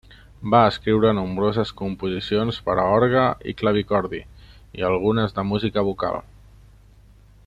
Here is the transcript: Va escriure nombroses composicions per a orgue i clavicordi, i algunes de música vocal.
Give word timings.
Va 0.53 0.59
escriure 0.69 1.09
nombroses 1.17 1.73
composicions 1.81 2.57
per 2.69 2.77
a 2.77 2.87
orgue 2.95 3.27
i 3.53 3.55
clavicordi, 3.61 4.23
i 4.81 4.87
algunes 4.91 5.37
de 5.37 5.47
música 5.53 5.85
vocal. 5.93 6.19